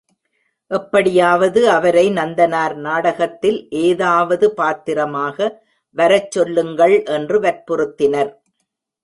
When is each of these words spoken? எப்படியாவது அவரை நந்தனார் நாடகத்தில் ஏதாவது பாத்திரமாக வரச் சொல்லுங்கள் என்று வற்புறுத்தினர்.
எப்படியாவது 0.71 1.61
அவரை 1.69 2.05
நந்தனார் 2.09 2.75
நாடகத்தில் 2.85 3.59
ஏதாவது 3.81 4.47
பாத்திரமாக 4.53 5.51
வரச் 5.95 6.31
சொல்லுங்கள் 6.31 6.95
என்று 7.17 7.39
வற்புறுத்தினர். 7.39 8.33